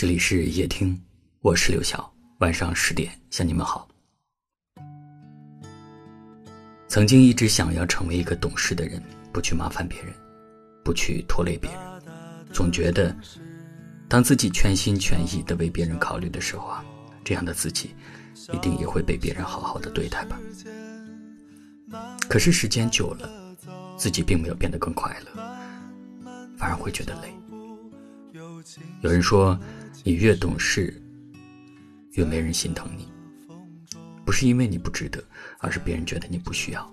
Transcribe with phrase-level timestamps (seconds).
[0.00, 0.98] 这里是夜听，
[1.42, 2.10] 我是刘晓。
[2.38, 3.86] 晚上十点向你们好。
[6.88, 10.14] 曾经一直想要成为一个懂事的人，不去麻烦别人，
[10.82, 11.80] 不去拖累别人。
[12.50, 13.14] 总觉得，
[14.08, 16.82] 当自己全心全意的为别人考虑的时候啊，
[17.22, 17.94] 这样的自己，
[18.54, 20.40] 一定也会被别人好好的对待吧。
[22.26, 23.28] 可是时间久了，
[23.98, 25.42] 自己并没有变得更快乐，
[26.56, 27.30] 反而会觉得累。
[29.02, 29.60] 有人说。
[30.02, 31.00] 你越懂事，
[32.12, 33.06] 越没人心疼你。
[34.24, 35.22] 不是因为你不值得，
[35.58, 36.90] 而是别人觉得你不需要。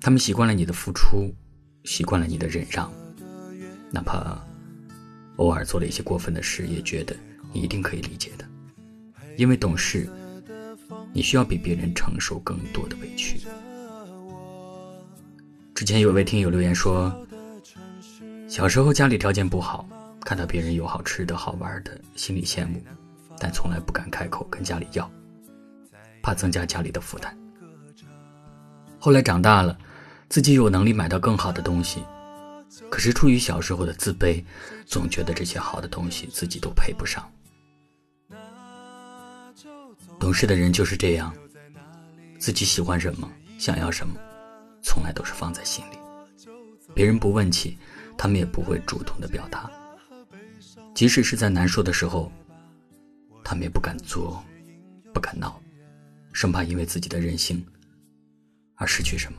[0.00, 1.32] 他们习惯了你的付出，
[1.84, 2.92] 习惯了你的忍让，
[3.92, 4.44] 哪怕
[5.36, 7.14] 偶尔做了一些过分的事，也觉得
[7.52, 8.44] 你一定可以理解的。
[9.36, 10.08] 因为懂事，
[11.12, 13.38] 你需要比别人承受更多的委屈。
[15.74, 17.14] 之前有位听友留言说，
[18.48, 19.88] 小时候家里条件不好。
[20.24, 22.82] 看到别人有好吃的好玩的，心里羡慕，
[23.38, 25.08] 但从来不敢开口跟家里要，
[26.22, 27.36] 怕增加家里的负担。
[28.98, 29.76] 后来长大了，
[30.30, 32.02] 自己有能力买到更好的东西，
[32.90, 34.42] 可是出于小时候的自卑，
[34.86, 37.30] 总觉得这些好的东西自己都配不上。
[40.18, 41.34] 懂事的人就是这样，
[42.38, 44.14] 自己喜欢什么，想要什么，
[44.82, 45.98] 从来都是放在心里，
[46.94, 47.76] 别人不问起，
[48.16, 49.70] 他们也不会主动的表达。
[50.94, 52.30] 即使是在难受的时候，
[53.42, 54.42] 他们也不敢作，
[55.12, 55.60] 不敢闹，
[56.32, 57.64] 生怕因为自己的任性
[58.76, 59.38] 而失去什么。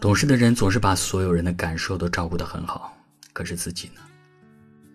[0.00, 2.96] 懂事的人总是把所有人的感受都照顾得很好，
[3.32, 4.00] 可是自己呢？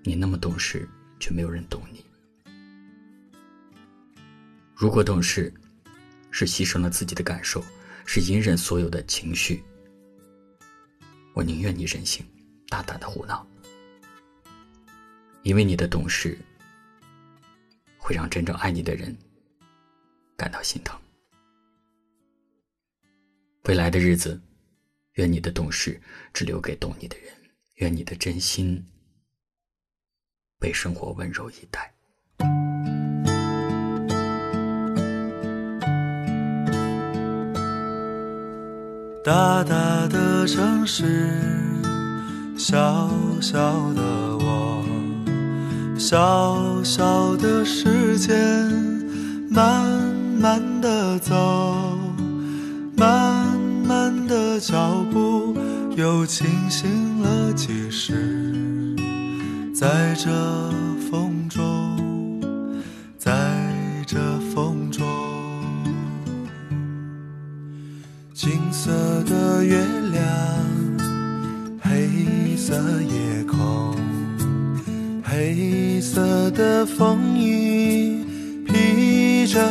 [0.04, 0.88] 你那么懂事，
[1.20, 2.06] 却没有人懂你。
[4.74, 5.54] 如果懂事
[6.32, 7.62] 是牺牲了自己的感受，
[8.06, 9.62] 是隐忍所有的情绪，
[11.34, 12.26] 我宁愿你任性，
[12.70, 13.46] 大胆的胡闹。
[15.44, 16.38] 因为你的懂事，
[17.98, 19.16] 会让真正爱你的人
[20.38, 20.98] 感到心疼。
[23.66, 24.42] 未来的日子，
[25.14, 26.02] 愿你的懂事
[26.34, 27.28] 只留给懂你的人，
[27.76, 28.86] 愿你的真心
[30.60, 31.94] 被生活温柔以待。
[39.26, 41.30] 大大的城市，
[42.58, 43.10] 小
[43.42, 44.33] 小的。
[46.06, 48.36] 小小的时间，
[49.50, 49.88] 慢
[50.38, 51.98] 慢的走，
[52.98, 55.56] 慢慢的脚步
[55.96, 58.94] 又清醒了几时？
[59.74, 60.30] 在这
[61.10, 62.42] 风中，
[63.18, 63.32] 在
[64.06, 64.20] 这
[64.54, 65.08] 风中，
[68.34, 68.92] 金色
[69.24, 69.78] 的月
[70.12, 70.22] 亮，
[76.52, 78.24] 的风衣
[78.66, 79.62] 披着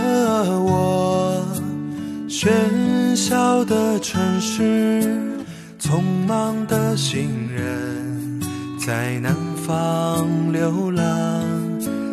[0.60, 1.44] 我，
[2.28, 2.48] 喧
[3.14, 5.02] 嚣的城市，
[5.80, 8.40] 匆忙的行人，
[8.78, 9.34] 在南
[9.66, 11.04] 方流浪，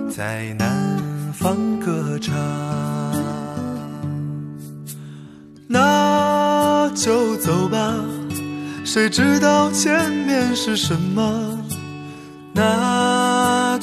[0.10, 0.98] 在南
[1.34, 2.36] 方歌唱。
[5.68, 7.94] 那就走吧，
[8.84, 11.58] 谁知道前面是什么？
[12.54, 12.64] 那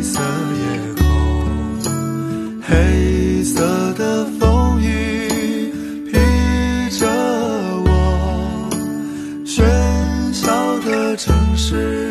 [0.00, 1.04] 黑色夜空，
[2.62, 3.60] 黑色
[3.98, 5.70] 的风雨
[6.06, 6.12] 披
[6.98, 7.06] 着
[7.84, 8.70] 我。
[9.44, 9.62] 喧
[10.32, 12.10] 嚣的城市，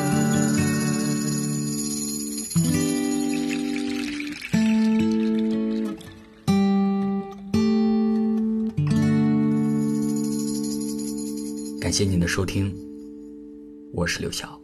[11.91, 12.73] 感谢您的收听，
[13.91, 14.60] 我是刘晓。